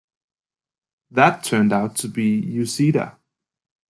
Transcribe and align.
That 1.11 1.43
turned 1.43 1.71
out 1.71 1.95
to 1.97 2.07
be 2.07 2.41
Uceda. 2.41 3.17